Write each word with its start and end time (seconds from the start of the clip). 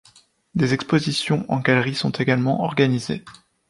Des 0.55 0.73
expositions 0.73 1.45
en 1.47 1.59
galeries 1.59 1.93
sont 1.93 2.09
également 2.09 2.63
organisées. 2.63 3.23